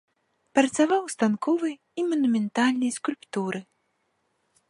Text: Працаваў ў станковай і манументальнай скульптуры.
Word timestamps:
Працаваў 0.59 0.99
ў 0.99 1.09
станковай 1.15 1.75
і 1.77 2.01
манументальнай 2.11 2.91
скульптуры. 2.97 3.59